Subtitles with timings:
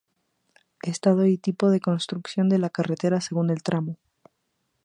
[0.81, 3.99] Estado y tipo de construcción de la carretera según el tramo